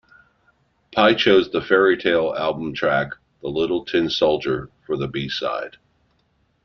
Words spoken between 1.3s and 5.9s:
the "Fairytale" album track "The Little Tin Soldier" for the b-side.